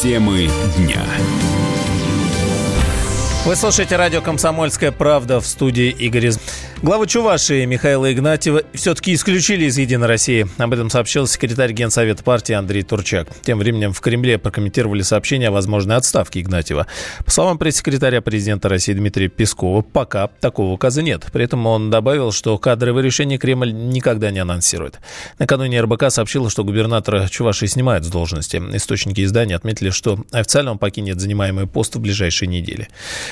Темы 0.00 0.48
дня. 0.76 1.02
Вы 3.44 3.56
слушаете 3.56 3.96
радио 3.96 4.22
«Комсомольская 4.22 4.92
правда» 4.92 5.40
в 5.40 5.46
студии 5.46 5.90
Игорь 5.90 6.30
Главу 6.80 7.06
Чувашии 7.06 7.64
Михаила 7.64 8.12
Игнатьева 8.12 8.62
все-таки 8.72 9.12
исключили 9.12 9.64
из 9.64 9.76
«Единой 9.76 10.06
России». 10.06 10.46
Об 10.58 10.72
этом 10.72 10.90
сообщил 10.90 11.26
секретарь 11.26 11.72
Генсовета 11.72 12.22
партии 12.22 12.52
Андрей 12.52 12.84
Турчак. 12.84 13.26
Тем 13.42 13.58
временем 13.58 13.92
в 13.92 14.00
Кремле 14.00 14.38
прокомментировали 14.38 15.02
сообщение 15.02 15.48
о 15.48 15.50
возможной 15.50 15.96
отставке 15.96 16.40
Игнатьева. 16.40 16.86
По 17.24 17.30
словам 17.32 17.58
пресс-секретаря 17.58 18.22
президента 18.22 18.68
России 18.68 18.92
Дмитрия 18.92 19.26
Пескова, 19.26 19.82
пока 19.82 20.28
такого 20.28 20.70
указа 20.70 21.02
нет. 21.02 21.26
При 21.32 21.44
этом 21.44 21.66
он 21.66 21.90
добавил, 21.90 22.30
что 22.30 22.56
кадровые 22.58 23.04
решения 23.04 23.38
Кремль 23.38 23.72
никогда 23.72 24.30
не 24.30 24.38
анонсирует. 24.38 25.00
Накануне 25.40 25.80
РБК 25.80 26.12
сообщила, 26.12 26.48
что 26.48 26.62
губернатора 26.62 27.26
Чувашии 27.26 27.66
снимают 27.66 28.04
с 28.04 28.08
должности. 28.08 28.62
Источники 28.72 29.24
издания 29.24 29.56
отметили, 29.56 29.90
что 29.90 30.24
официально 30.30 30.70
он 30.70 30.78
покинет 30.78 31.18
занимаемый 31.18 31.66
пост 31.66 31.96
в 31.96 32.00
ближайшие 32.00 32.48
недели. 32.48 32.86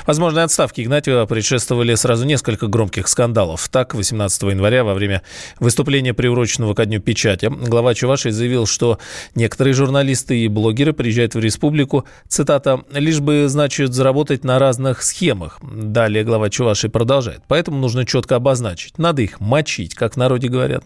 Возможной 0.05 0.43
отставке 0.43 0.83
Игнатьева 0.83 1.27
предшествовали 1.27 1.95
сразу 1.95 2.27
несколько 2.27 2.67
громких 2.67 3.07
скандалов 3.07 3.36
скандалов. 3.37 3.69
Так, 3.69 3.95
18 3.95 4.43
января 4.45 4.83
во 4.83 4.95
время 4.95 5.23
выступления, 5.61 6.15
приуроченного 6.15 6.73
ко 6.73 6.87
Дню 6.87 7.01
печати, 7.01 7.51
глава 7.51 7.95
Чувашии 7.95 8.31
заявил, 8.31 8.67
что 8.67 8.99
некоторые 9.35 9.75
журналисты 9.75 10.39
и 10.39 10.49
блогеры 10.49 10.95
приезжают 10.95 11.35
в 11.35 11.41
республику, 11.41 12.07
цитата, 12.29 12.81
«лишь 12.93 13.21
бы, 13.21 13.49
значит, 13.49 13.93
заработать 13.93 14.45
на 14.45 14.59
разных 14.59 15.03
схемах». 15.03 15.61
Далее 15.63 16.25
глава 16.25 16.49
Чувашии 16.49 16.89
продолжает. 16.89 17.43
Поэтому 17.47 17.79
нужно 17.79 18.07
четко 18.07 18.37
обозначить. 18.37 18.97
Надо 18.99 19.21
их 19.21 19.39
мочить, 19.41 19.95
как 19.95 20.15
в 20.15 20.17
народе 20.17 20.49
говорят. 20.49 20.83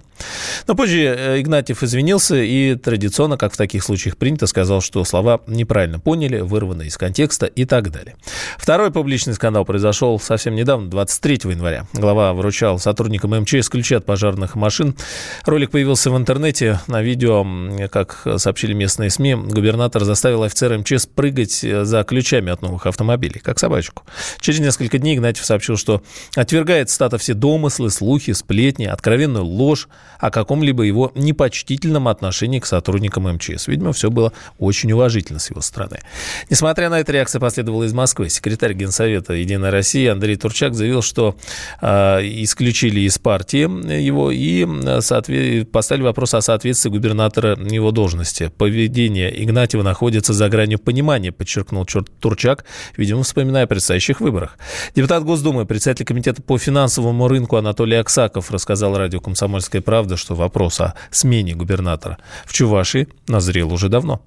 Но 0.66 0.74
позже 0.74 0.98
э, 1.00 1.40
Игнатьев 1.40 1.82
извинился 1.82 2.36
и 2.36 2.74
традиционно, 2.74 3.36
как 3.36 3.52
в 3.52 3.56
таких 3.56 3.84
случаях 3.84 4.16
принято, 4.16 4.46
сказал, 4.46 4.80
что 4.80 5.04
слова 5.04 5.40
неправильно 5.46 6.00
поняли, 6.00 6.40
вырваны 6.40 6.86
из 6.86 6.98
контекста 6.98 7.46
и 7.46 7.64
так 7.64 7.90
далее. 7.90 8.16
Второй 8.58 8.90
публичный 8.90 9.34
скандал 9.34 9.64
произошел 9.64 10.18
совсем 10.18 10.54
недавно, 10.54 10.90
23 10.90 11.40
января. 11.44 11.86
Глава 11.92 12.32
вручал 12.40 12.78
сотрудникам 12.78 13.38
МЧС 13.38 13.68
ключи 13.68 13.94
от 13.94 14.06
пожарных 14.06 14.54
машин. 14.54 14.96
Ролик 15.44 15.70
появился 15.70 16.10
в 16.10 16.16
интернете. 16.16 16.80
На 16.86 17.02
видео, 17.02 17.46
как 17.88 18.26
сообщили 18.38 18.72
местные 18.72 19.10
СМИ, 19.10 19.34
губернатор 19.34 20.04
заставил 20.04 20.42
офицера 20.42 20.78
МЧС 20.78 21.06
прыгать 21.06 21.60
за 21.60 22.02
ключами 22.04 22.50
от 22.50 22.62
новых 22.62 22.86
автомобилей, 22.86 23.40
как 23.40 23.58
собачку. 23.58 24.04
Через 24.40 24.60
несколько 24.60 24.98
дней 24.98 25.16
Игнатьев 25.16 25.44
сообщил, 25.44 25.76
что 25.76 26.02
отвергает 26.34 26.90
стата 26.90 27.18
все 27.18 27.34
домыслы, 27.34 27.90
слухи, 27.90 28.32
сплетни, 28.32 28.86
откровенную 28.86 29.44
ложь 29.44 29.88
о 30.18 30.30
каком-либо 30.30 30.82
его 30.82 31.12
непочтительном 31.14 32.08
отношении 32.08 32.58
к 32.58 32.66
сотрудникам 32.66 33.24
МЧС. 33.34 33.68
Видимо, 33.68 33.92
все 33.92 34.10
было 34.10 34.32
очень 34.58 34.92
уважительно 34.92 35.38
с 35.38 35.50
его 35.50 35.60
стороны. 35.60 36.00
Несмотря 36.48 36.88
на 36.88 37.00
это, 37.00 37.12
реакция 37.12 37.40
последовала 37.40 37.84
из 37.84 37.92
Москвы. 37.92 38.30
Секретарь 38.30 38.72
Генсовета 38.72 39.34
«Единой 39.34 39.70
России» 39.70 40.06
Андрей 40.06 40.36
Турчак 40.36 40.74
заявил, 40.74 41.02
что 41.02 41.36
э, 41.80 42.20
исключили 42.44 43.00
из 43.00 43.18
партии 43.18 43.68
его 44.00 44.30
и 44.30 45.64
поставили 45.64 46.02
вопрос 46.02 46.34
о 46.34 46.40
соответствии 46.40 46.90
губернатора 46.90 47.56
его 47.58 47.90
должности. 47.90 48.50
Поведение 48.56 49.30
Игнатьева 49.44 49.82
находится 49.82 50.32
за 50.32 50.48
гранью 50.48 50.78
понимания, 50.78 51.32
подчеркнул 51.32 51.86
Турчак, 52.20 52.64
видимо, 52.96 53.22
вспоминая 53.22 53.64
о 53.64 53.66
предстоящих 53.66 54.20
выборах. 54.20 54.58
Депутат 54.94 55.24
Госдумы, 55.24 55.66
председатель 55.66 56.04
комитета 56.04 56.42
по 56.42 56.58
финансовому 56.58 57.28
рынку 57.28 57.56
Анатолий 57.56 57.96
Аксаков 57.96 58.50
рассказал 58.50 58.96
радио 58.96 59.20
«Комсомольская 59.20 59.82
правда», 59.82 60.16
что 60.16 60.34
вопрос 60.34 60.80
о 60.80 60.94
смене 61.10 61.54
губернатора 61.54 62.18
в 62.46 62.52
Чувашии 62.52 63.08
назрел 63.28 63.72
уже 63.72 63.88
давно. 63.88 64.20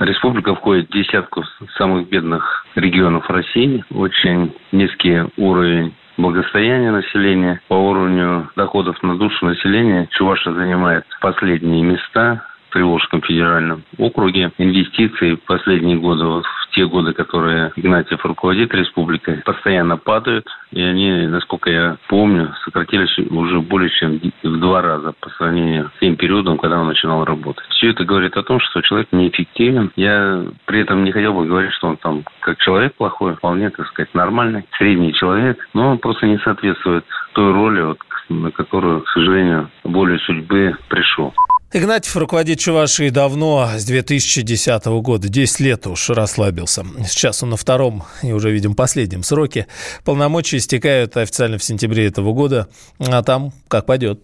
Республика 0.00 0.54
входит 0.54 0.88
в 0.88 0.92
десятку 0.92 1.44
самых 1.76 2.08
бедных 2.08 2.64
регионов 2.74 3.28
России. 3.28 3.84
Очень 3.90 4.54
низкий 4.72 5.30
уровень 5.36 5.94
благосостояние 6.16 6.90
населения, 6.90 7.60
по 7.68 7.74
уровню 7.74 8.50
доходов 8.56 9.02
на 9.02 9.16
душу 9.16 9.46
населения 9.46 10.08
Чуваша 10.12 10.52
занимает 10.52 11.04
последние 11.20 11.82
места 11.82 12.44
Приволжском 12.72 13.22
федеральном 13.22 13.84
округе. 13.98 14.50
Инвестиции 14.58 15.34
последние 15.46 15.98
годы, 15.98 16.24
вот 16.24 16.44
в 16.44 16.74
те 16.74 16.86
годы, 16.86 17.12
которые 17.12 17.72
Игнатьев 17.76 18.24
руководит 18.24 18.74
республикой, 18.74 19.42
постоянно 19.44 19.96
падают. 19.96 20.46
И 20.70 20.80
они, 20.80 21.26
насколько 21.26 21.70
я 21.70 21.96
помню, 22.08 22.54
сократились 22.64 23.16
уже 23.30 23.60
более 23.60 23.90
чем 23.90 24.20
в 24.42 24.60
два 24.60 24.80
раза 24.80 25.12
по 25.20 25.28
сравнению 25.30 25.90
с 25.96 26.00
тем 26.00 26.16
периодом, 26.16 26.56
когда 26.56 26.80
он 26.80 26.88
начинал 26.88 27.24
работать. 27.24 27.64
Все 27.70 27.90
это 27.90 28.04
говорит 28.04 28.36
о 28.36 28.42
том, 28.42 28.58
что 28.60 28.80
человек 28.80 29.08
неэффективен. 29.12 29.92
Я 29.96 30.44
при 30.64 30.80
этом 30.80 31.04
не 31.04 31.12
хотел 31.12 31.34
бы 31.34 31.46
говорить, 31.46 31.72
что 31.72 31.88
он 31.88 31.96
там 31.98 32.24
как 32.40 32.58
человек 32.58 32.94
плохой, 32.94 33.34
вполне, 33.36 33.70
так 33.70 33.86
сказать, 33.88 34.14
нормальный, 34.14 34.64
средний 34.78 35.12
человек, 35.12 35.58
но 35.74 35.90
он 35.90 35.98
просто 35.98 36.26
не 36.26 36.38
соответствует 36.38 37.04
той 37.34 37.52
роли, 37.52 37.82
вот, 37.82 37.98
на 38.28 38.50
которую, 38.50 39.02
к 39.02 39.08
сожалению, 39.08 39.68
более 39.84 40.18
судьбы 40.20 40.76
пришел. 40.88 41.34
Игнатьев 41.74 42.14
руководит 42.16 42.58
Чувашией 42.58 43.08
давно, 43.08 43.66
с 43.78 43.84
2010 43.84 44.84
года. 45.00 45.28
10 45.30 45.60
лет 45.60 45.86
уж 45.86 46.10
расслабился. 46.10 46.84
Сейчас 47.08 47.42
он 47.42 47.50
на 47.50 47.56
втором 47.56 48.04
и 48.22 48.30
уже, 48.32 48.50
видим, 48.50 48.74
последнем 48.74 49.22
сроке. 49.22 49.66
Полномочия 50.04 50.58
истекают 50.58 51.16
официально 51.16 51.56
в 51.56 51.64
сентябре 51.64 52.06
этого 52.06 52.34
года, 52.34 52.68
а 52.98 53.22
там 53.22 53.54
как 53.68 53.86
пойдет. 53.86 54.22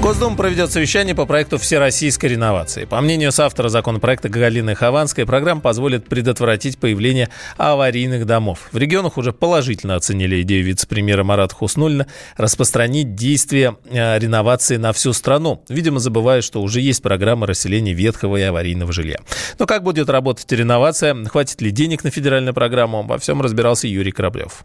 Госдума 0.00 0.36
проведет 0.36 0.70
совещание 0.70 1.14
по 1.14 1.26
проекту 1.26 1.58
всероссийской 1.58 2.30
реновации. 2.30 2.84
По 2.84 3.00
мнению 3.00 3.32
соавтора 3.32 3.68
законопроекта 3.68 4.28
Галины 4.28 4.74
Хованской, 4.74 5.26
программа 5.26 5.60
позволит 5.60 6.06
предотвратить 6.06 6.78
появление 6.78 7.28
аварийных 7.56 8.24
домов. 8.26 8.68
В 8.72 8.76
регионах 8.76 9.16
уже 9.16 9.32
положительно 9.32 9.96
оценили 9.96 10.42
идею 10.42 10.64
вице-премьера 10.64 11.24
Марата 11.24 11.54
Хуснулина 11.54 12.06
распространить 12.36 13.14
действие 13.16 13.76
э, 13.90 14.18
реновации 14.18 14.76
на 14.76 14.92
всю 14.92 15.12
страну. 15.12 15.64
Видимо, 15.68 15.98
забывая, 15.98 16.42
что 16.42 16.62
уже 16.62 16.80
есть 16.80 17.02
программа 17.02 17.46
расселения 17.46 17.92
ветхого 17.92 18.36
и 18.36 18.42
аварийного 18.42 18.92
жилья. 18.92 19.18
Но 19.58 19.66
как 19.66 19.82
будет 19.82 20.08
работать 20.08 20.50
реновация? 20.52 21.16
Хватит 21.24 21.60
ли 21.62 21.70
денег 21.70 22.04
на 22.04 22.10
федеральную 22.10 22.54
программу? 22.54 23.02
Во 23.02 23.18
всем 23.18 23.40
разбирался 23.42 23.88
Юрий 23.88 24.12
Кораблев. 24.12 24.64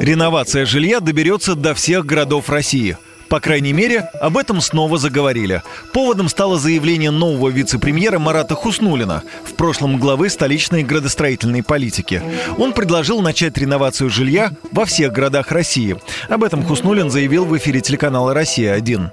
Реновация 0.00 0.66
жилья 0.66 1.00
доберется 1.00 1.54
до 1.54 1.74
всех 1.74 2.04
городов 2.04 2.50
России– 2.50 2.98
по 3.32 3.40
крайней 3.40 3.72
мере, 3.72 4.10
об 4.20 4.36
этом 4.36 4.60
снова 4.60 4.98
заговорили. 4.98 5.62
Поводом 5.94 6.28
стало 6.28 6.58
заявление 6.58 7.10
нового 7.10 7.48
вице-премьера 7.48 8.18
Марата 8.18 8.54
Хуснулина, 8.54 9.22
в 9.46 9.54
прошлом 9.54 9.98
главы 9.98 10.28
столичной 10.28 10.82
градостроительной 10.82 11.62
политики. 11.62 12.22
Он 12.58 12.74
предложил 12.74 13.22
начать 13.22 13.56
реновацию 13.56 14.10
жилья 14.10 14.50
во 14.70 14.84
всех 14.84 15.12
городах 15.12 15.50
России. 15.50 15.96
Об 16.28 16.44
этом 16.44 16.62
Хуснулин 16.62 17.08
заявил 17.08 17.46
в 17.46 17.56
эфире 17.56 17.80
телеканала 17.80 18.34
«Россия-1». 18.34 19.08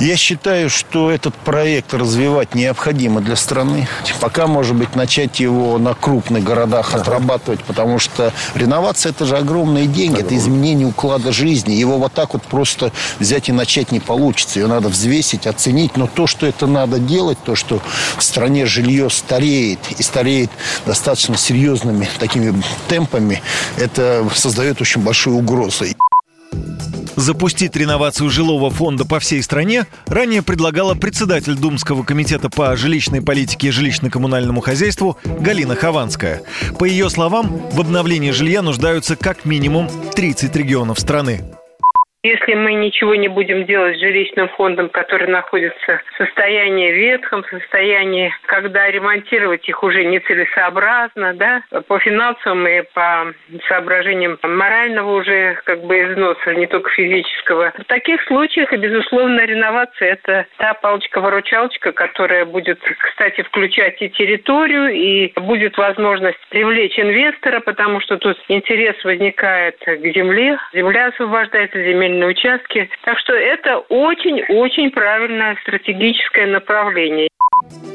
Я 0.00 0.16
считаю, 0.16 0.70
что 0.70 1.10
этот 1.10 1.34
проект 1.34 1.92
развивать 1.92 2.54
необходимо 2.54 3.20
для 3.20 3.34
страны. 3.34 3.88
Пока, 4.20 4.46
может 4.46 4.76
быть, 4.76 4.94
начать 4.94 5.40
его 5.40 5.76
на 5.78 5.94
крупных 5.94 6.44
городах 6.44 6.94
отрабатывать, 6.94 7.64
потому 7.64 7.98
что 7.98 8.32
реновация– 8.54 9.10
это 9.12 9.26
же 9.26 9.36
огромные 9.36 9.86
деньги, 9.86 10.20
это 10.20 10.36
изменение 10.36 10.86
уклада 10.86 11.32
жизни. 11.32 11.72
Его 11.72 11.98
вот 11.98 12.12
так 12.12 12.34
вот 12.34 12.44
просто 12.44 12.92
взять 13.18 13.48
и 13.48 13.52
начать 13.52 13.90
не 13.90 13.98
получится. 13.98 14.60
Ее 14.60 14.68
надо 14.68 14.88
взвесить, 14.88 15.48
оценить. 15.48 15.96
Но 15.96 16.06
то, 16.06 16.28
что 16.28 16.46
это 16.46 16.68
надо 16.68 17.00
делать, 17.00 17.38
то, 17.44 17.56
что 17.56 17.80
в 18.16 18.22
стране 18.22 18.66
жилье 18.66 19.10
стареет, 19.10 19.80
и 19.98 20.02
стареет 20.04 20.50
достаточно 20.86 21.36
серьезными 21.36 22.08
такими 22.20 22.62
темпами, 22.88 23.42
это 23.76 24.24
создает 24.32 24.80
очень 24.80 25.02
большую 25.02 25.36
угрозу. 25.36 25.86
Запустить 27.18 27.74
реновацию 27.74 28.30
жилого 28.30 28.70
фонда 28.70 29.04
по 29.04 29.18
всей 29.18 29.42
стране 29.42 29.86
ранее 30.06 30.40
предлагала 30.40 30.94
председатель 30.94 31.56
Думского 31.56 32.04
комитета 32.04 32.48
по 32.48 32.76
жилищной 32.76 33.20
политике 33.20 33.68
и 33.68 33.70
жилищно-коммунальному 33.72 34.60
хозяйству 34.60 35.18
Галина 35.24 35.74
Хованская. 35.74 36.42
По 36.78 36.84
ее 36.84 37.10
словам, 37.10 37.60
в 37.72 37.80
обновлении 37.80 38.30
жилья 38.30 38.62
нуждаются 38.62 39.16
как 39.16 39.44
минимум 39.44 39.90
30 40.14 40.54
регионов 40.54 41.00
страны. 41.00 41.42
Если 42.28 42.52
мы 42.52 42.74
ничего 42.74 43.14
не 43.14 43.28
будем 43.28 43.64
делать 43.64 43.96
с 43.96 44.00
жилищным 44.00 44.50
фондом, 44.50 44.90
который 44.90 45.28
находится 45.28 46.02
в 46.12 46.16
состоянии 46.18 46.92
ветхом, 46.92 47.42
в 47.42 47.48
состоянии, 47.48 48.30
когда 48.44 48.90
ремонтировать 48.90 49.66
их 49.66 49.82
уже 49.82 50.04
нецелесообразно, 50.04 51.32
да, 51.32 51.62
по 51.86 51.98
финансовым 51.98 52.68
и 52.68 52.82
по 52.92 53.32
соображениям 53.66 54.38
морального 54.42 55.16
уже 55.16 55.58
как 55.64 55.82
бы 55.84 56.02
износа, 56.02 56.54
не 56.54 56.66
только 56.66 56.90
физического. 56.90 57.72
В 57.78 57.84
таких 57.84 58.22
случаях, 58.24 58.72
безусловно, 58.72 59.46
реновация– 59.46 60.08
это 60.12 60.44
та 60.58 60.74
палочка-выручалочка, 60.74 61.92
которая 61.92 62.44
будет, 62.44 62.78
кстати, 62.98 63.40
включать 63.40 64.02
и 64.02 64.10
территорию, 64.10 64.90
и 64.90 65.32
будет 65.40 65.78
возможность 65.78 66.38
привлечь 66.50 66.98
инвестора, 66.98 67.60
потому 67.60 68.00
что 68.00 68.18
тут 68.18 68.36
интерес 68.48 69.02
возникает 69.02 69.78
к 69.78 70.12
земле, 70.14 70.58
земля 70.74 71.06
освобождается, 71.06 71.82
земель 71.82 72.17
земельные 72.18 72.30
участки. 72.30 72.88
Так 73.04 73.18
что 73.18 73.32
это 73.32 73.78
очень-очень 73.88 74.90
правильное 74.90 75.56
стратегическое 75.62 76.46
направление. 76.46 77.28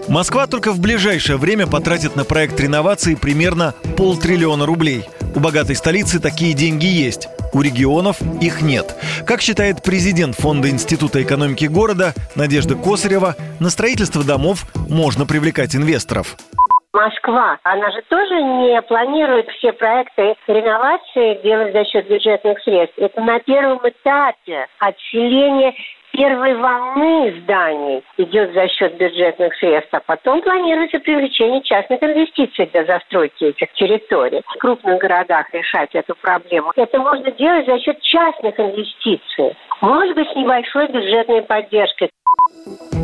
Москва 0.10 0.48
только 0.48 0.72
в 0.72 0.81
ближайшее 0.81 1.38
время 1.38 1.68
потратит 1.68 2.16
на 2.16 2.25
проект 2.25 2.60
реновации 2.60 3.16
примерно 3.16 3.74
полтриллиона 3.98 4.66
рублей. 4.66 5.04
У 5.36 5.40
богатой 5.40 5.75
столицы 5.75 6.20
такие 6.20 6.54
деньги 6.54 6.86
есть, 6.86 7.28
у 7.54 7.62
регионов 7.62 8.18
их 8.42 8.62
нет. 8.62 8.96
Как 9.25 9.42
считает 9.42 9.81
президент 9.81 10.36
Фонда 10.36 10.70
Института 10.70 11.24
экономики 11.24 11.66
города 11.66 12.14
Надежда 12.36 12.75
Косарева, 12.75 13.36
на 13.60 13.70
строительство 13.70 14.24
домов 14.24 14.66
можно 14.90 15.25
привлекать 15.25 15.75
инвесторов. 15.75 16.36
Москва, 16.94 17.57
она 17.63 17.90
же 17.90 18.04
тоже 18.04 18.40
не 18.40 18.80
планирует 18.84 19.50
все 19.50 19.74
проекты 19.74 20.36
реновации 20.45 21.42
делать 21.42 21.74
за 21.74 21.86
счет 21.86 22.07
бюджетных 22.07 22.60
средств. 22.62 23.00
Это 23.00 23.19
на 23.19 23.40
первом 23.40 23.80
этапе 23.84 24.68
отселение 24.78 25.74
первой 26.12 26.56
волны 26.56 27.34
зданий 27.42 28.04
идет 28.18 28.54
за 28.54 28.68
счет 28.68 28.95
бюджетных 28.98 29.56
средств, 29.56 29.94
а 29.94 30.00
потом 30.00 30.42
планируется 30.42 31.00
привлечение 31.00 31.62
частных 31.63 32.01
инвестиций 32.04 32.68
для 32.68 32.86
застройки 32.86 33.46
этих 33.46 33.74
территорий. 33.74 34.42
В 34.46 34.57
крупных 34.60 35.00
городах 35.00 35.51
решать 35.51 35.96
эту 35.96 36.13
проблему. 36.16 36.72
Это 36.75 37.00
можно 37.00 37.31
делать 37.31 37.66
за 37.66 37.80
счет 37.80 38.00
частных 38.01 38.60
инвестиций. 38.60 39.57
Может 39.81 40.16
быть, 40.16 40.30
с 40.30 40.36
небольшой 40.36 40.88
бюджетной 40.88 41.42
поддержкой. 41.42 42.10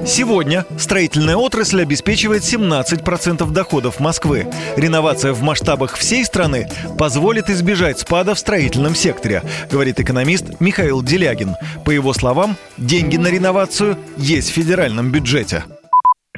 Сегодня 0.06 0.66
строительная 0.78 1.36
отрасль 1.36 1.82
обеспечивает 1.82 2.42
17% 2.42 3.52
доходов 3.52 4.00
Москвы. 4.00 4.48
Реновация 4.76 5.34
в 5.34 5.42
масштабах 5.42 5.98
всей 5.98 6.26
страны 6.26 6.68
позволит 6.98 7.50
избежать 7.50 8.00
спада 8.00 8.34
в 8.34 8.40
строительном 8.40 8.96
секторе, 8.96 9.44
говорит 9.70 10.00
экономист 10.00 10.60
Михаил 10.60 11.04
Делягин. 11.04 11.56
По 11.86 11.92
его 11.92 12.14
словам, 12.14 12.56
деньги 12.78 13.18
на 13.18 13.28
реновацию 13.28 13.98
есть 14.18 14.50
в 14.50 14.54
федеральном 14.54 15.12
бюджете. 15.12 15.64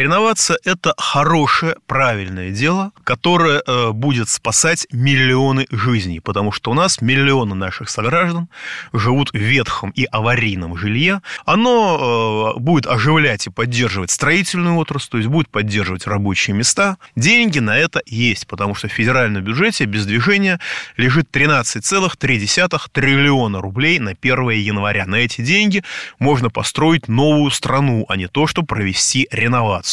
Реновация– 0.01 0.57
это 0.65 0.95
хорошее, 0.97 1.75
правильное 1.85 2.49
дело, 2.49 2.91
которое 3.03 3.61
э, 3.63 3.91
будет 3.91 4.29
спасать 4.29 4.87
миллионы 4.91 5.67
жизней, 5.69 6.19
потому 6.19 6.51
что 6.51 6.71
у 6.71 6.73
нас 6.73 7.01
миллионы 7.01 7.53
наших 7.53 7.87
сограждан 7.87 8.49
живут 8.93 9.31
в 9.31 9.37
ветхом 9.37 9.91
и 9.91 10.05
аварийном 10.05 10.75
жилье. 10.75 11.21
Оно 11.45 12.55
э, 12.57 12.59
будет 12.59 12.87
оживлять 12.87 13.45
и 13.45 13.51
поддерживать 13.51 14.09
строительную 14.09 14.75
отрасль, 14.77 15.11
то 15.11 15.17
есть 15.19 15.29
будет 15.29 15.49
поддерживать 15.49 16.07
рабочие 16.07 16.55
места. 16.55 16.97
Деньги 17.15 17.59
на 17.59 17.77
это 17.77 18.01
есть, 18.07 18.47
потому 18.47 18.73
что 18.73 18.87
в 18.87 18.91
федеральном 18.91 19.43
бюджете 19.43 19.85
без 19.85 20.07
движения 20.07 20.59
лежит 20.97 21.29
13,3 21.31 22.81
триллиона 22.91 23.61
рублей 23.61 23.99
на 23.99 24.15
1 24.19 24.49
января. 24.49 25.05
На 25.05 25.17
эти 25.17 25.41
деньги 25.41 25.83
можно 26.17 26.49
построить 26.49 27.07
новую 27.07 27.51
страну, 27.51 28.07
а 28.09 28.17
не 28.17 28.27
то, 28.27 28.47
чтобы 28.47 28.65
провести 28.65 29.27
реновацию. 29.29 29.90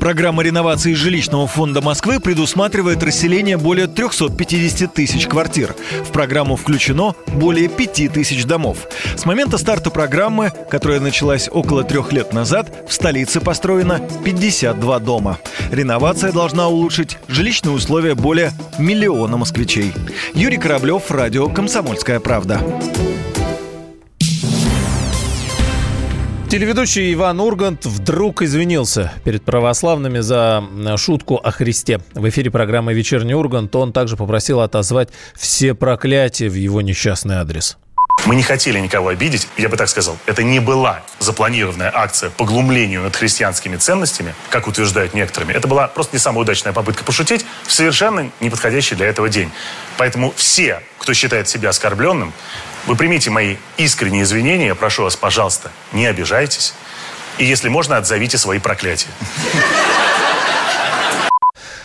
Программа 0.00 0.44
реновации 0.44 0.92
жилищного 0.92 1.48
фонда 1.48 1.80
Москвы 1.80 2.20
предусматривает 2.20 3.02
расселение 3.02 3.56
более 3.56 3.88
350 3.88 4.94
тысяч 4.94 5.26
квартир. 5.26 5.74
В 6.04 6.12
программу 6.12 6.54
включено 6.56 7.14
более 7.26 7.68
5 7.68 8.12
тысяч 8.12 8.44
домов. 8.44 8.86
С 9.16 9.24
момента 9.24 9.58
старта 9.58 9.90
программы, 9.90 10.52
которая 10.70 11.00
началась 11.00 11.48
около 11.50 11.82
трех 11.82 12.12
лет 12.12 12.32
назад, 12.32 12.84
в 12.88 12.92
столице 12.92 13.40
построено 13.40 14.00
52 14.24 14.98
дома. 15.00 15.38
Реновация 15.72 16.32
должна 16.32 16.68
улучшить 16.68 17.18
жилищные 17.26 17.74
условия 17.74 18.14
более 18.14 18.52
миллиона 18.78 19.36
москвичей. 19.36 19.92
Юрий 20.32 20.58
Кораблев, 20.58 21.10
радио 21.10 21.48
«Комсомольская 21.48 22.20
правда». 22.20 22.60
Телеведущий 26.50 27.12
Иван 27.12 27.40
Ургант 27.40 27.84
вдруг 27.84 28.40
извинился 28.40 29.12
перед 29.22 29.42
православными 29.42 30.20
за 30.20 30.64
шутку 30.96 31.36
о 31.36 31.50
Христе. 31.50 32.00
В 32.14 32.26
эфире 32.30 32.50
программы 32.50 32.94
«Вечерний 32.94 33.34
Ургант» 33.34 33.76
он 33.76 33.92
также 33.92 34.16
попросил 34.16 34.60
отозвать 34.60 35.10
все 35.34 35.74
проклятия 35.74 36.48
в 36.48 36.54
его 36.54 36.80
несчастный 36.80 37.34
адрес. 37.34 37.76
Мы 38.24 38.36
не 38.36 38.42
хотели 38.42 38.78
никого 38.78 39.08
обидеть, 39.08 39.48
я 39.56 39.68
бы 39.68 39.76
так 39.76 39.88
сказал. 39.88 40.18
Это 40.26 40.42
не 40.42 40.60
была 40.60 41.02
запланированная 41.18 41.90
акция 41.94 42.30
по 42.30 42.44
глумлению 42.44 43.02
над 43.02 43.16
христианскими 43.16 43.76
ценностями, 43.76 44.34
как 44.50 44.66
утверждают 44.66 45.14
некоторыми. 45.14 45.52
Это 45.52 45.68
была 45.68 45.88
просто 45.88 46.16
не 46.16 46.18
самая 46.18 46.40
удачная 46.40 46.72
попытка 46.72 47.04
пошутить 47.04 47.46
в 47.66 47.72
совершенно 47.72 48.30
неподходящий 48.40 48.96
для 48.96 49.06
этого 49.06 49.28
день. 49.28 49.50
Поэтому 49.96 50.32
все, 50.36 50.82
кто 50.98 51.14
считает 51.14 51.48
себя 51.48 51.70
оскорбленным, 51.70 52.32
вы 52.86 52.96
примите 52.96 53.30
мои 53.30 53.56
искренние 53.76 54.24
извинения, 54.24 54.74
прошу 54.74 55.04
вас, 55.04 55.16
пожалуйста, 55.16 55.70
не 55.92 56.06
обижайтесь. 56.06 56.74
И 57.38 57.44
если 57.44 57.68
можно, 57.68 57.96
отзовите 57.96 58.36
свои 58.36 58.58
проклятия. 58.58 59.08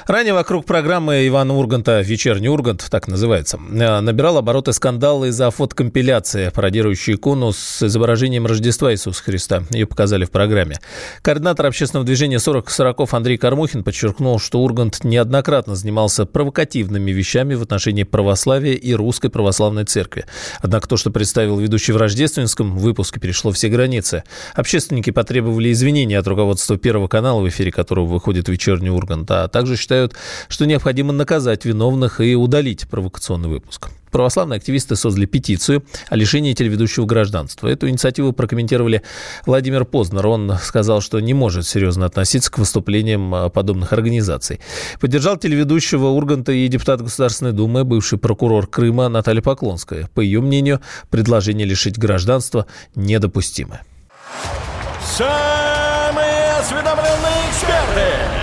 Ранее 0.08 0.34
вокруг 0.34 0.66
программы 0.66 1.26
Ивана 1.28 1.56
Урганта 1.56 2.02
«Вечерний 2.02 2.50
Ургант», 2.50 2.86
так 2.90 3.08
называется, 3.08 3.58
э, 3.58 4.00
набирал 4.02 4.38
обороты 4.38 4.74
скандалы 4.74 5.30
из-за 5.30 5.50
фотокомпиляции, 5.50 6.50
пародирующей 6.50 7.14
икону 7.14 7.54
с 7.54 7.84
изображением 7.84 8.46
Рождества 8.46 8.92
Иисуса 8.92 9.24
Христа. 9.24 9.64
Ее 9.72 9.88
показали 9.88 10.26
в 10.26 10.32
программе. 10.32 10.76
Координатор 11.22 11.68
общественного 11.68 12.06
движения 12.06 12.38
«40 12.38 12.70
40 12.70 13.14
Андрей 13.14 13.38
Кармухин 13.38 13.84
подчеркнул, 13.84 14.40
что 14.40 14.60
Ургант 14.60 15.06
неоднократно 15.06 15.76
занимался 15.76 16.26
провокативными 16.26 17.12
вещами 17.12 17.54
в 17.54 17.62
отношении 17.62 18.04
православия 18.04 18.74
и 18.74 18.94
Русской 18.94 19.30
Православной 19.30 19.86
Церкви. 19.86 20.26
Однако 20.60 20.90
то, 20.90 20.98
что 20.98 21.12
представил 21.12 21.60
ведущий 21.60 21.94
в 21.94 21.98
рождественском 21.98 22.78
выпуске, 22.78 23.22
перешло 23.22 23.54
все 23.54 23.70
границы. 23.70 24.24
Общественники 24.54 25.12
потребовали 25.12 25.72
извинений 25.72 26.18
от 26.18 26.28
руководства 26.28 26.78
Первого 26.78 27.08
канала, 27.08 27.40
в 27.40 27.48
эфире 27.48 27.72
которого 27.72 28.06
выходит 28.06 28.50
«Вечерний 28.50 28.90
Ургант», 28.90 29.32
а 29.32 29.48
также 29.48 29.78
считают, 29.78 29.93
считают, 29.94 30.14
что 30.48 30.66
необходимо 30.66 31.14
наказать 31.14 31.66
виновных 31.66 32.20
и 32.20 32.36
удалить 32.36 32.88
провокационный 32.88 33.50
выпуск. 33.50 33.90
Православные 34.12 34.58
активисты 34.58 34.96
создали 34.96 35.26
петицию 35.26 35.84
о 36.10 36.16
лишении 36.16 36.54
телеведущего 36.54 37.06
гражданства. 37.06 37.68
Эту 37.68 37.90
инициативу 37.90 38.32
прокомментировали 38.32 39.02
Владимир 39.48 39.86
Познер. 39.86 40.28
Он 40.28 40.56
сказал, 40.62 41.02
что 41.02 41.20
не 41.20 41.34
может 41.34 41.68
серьезно 41.68 42.06
относиться 42.06 42.52
к 42.52 42.60
выступлениям 42.60 43.34
а, 43.34 43.50
подобных 43.50 43.92
организаций. 43.92 44.60
Поддержал 45.00 45.38
телеведущего 45.38 46.08
Урганта 46.08 46.52
и 46.52 46.68
депутат 46.68 47.02
Государственной 47.02 47.54
Думы, 47.54 47.84
бывший 47.84 48.20
прокурор 48.20 48.68
Крыма 48.68 49.10
Наталья 49.10 49.42
Поклонская. 49.42 50.10
По 50.14 50.22
ее 50.22 50.42
мнению, 50.42 50.80
предложение 51.10 51.66
лишить 51.66 51.98
гражданства 51.98 52.68
недопустимо. 52.96 53.82
Самые 55.18 56.52
осведомленные 56.60 57.50
эксперты! 57.50 58.43